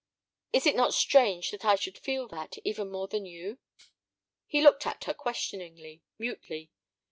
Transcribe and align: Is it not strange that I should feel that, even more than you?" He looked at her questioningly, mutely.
Is 0.51 0.65
it 0.65 0.75
not 0.75 0.95
strange 0.95 1.51
that 1.51 1.63
I 1.63 1.75
should 1.75 1.95
feel 1.99 2.27
that, 2.29 2.57
even 2.63 2.89
more 2.89 3.07
than 3.07 3.27
you?" 3.27 3.59
He 4.47 4.59
looked 4.63 4.87
at 4.87 5.03
her 5.03 5.13
questioningly, 5.13 6.01
mutely. 6.17 6.71